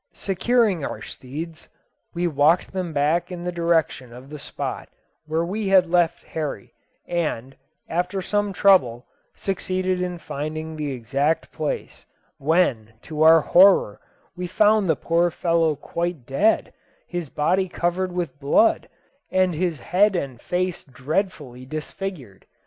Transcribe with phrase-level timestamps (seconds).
[0.15, 1.69] Securing our steeds,
[2.15, 4.89] we walked them back in the direction of the spot
[5.27, 6.73] where we had left Horry,
[7.07, 7.55] and,
[7.87, 12.07] after some trouble, succeeded in finding the exact place,
[12.39, 14.01] when, to our horror,
[14.35, 16.73] we found the poor fellow quite dead,
[17.05, 18.89] his body covered with blood,
[19.29, 22.47] and his head and face dreadfully disfigured.